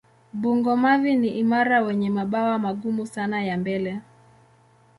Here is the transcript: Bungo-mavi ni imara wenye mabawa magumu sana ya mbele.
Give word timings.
Bungo-mavi 0.41 1.11
ni 1.21 1.29
imara 1.41 1.81
wenye 1.81 2.09
mabawa 2.09 2.59
magumu 2.59 3.05
sana 3.07 3.43
ya 3.43 3.57
mbele. 3.57 3.99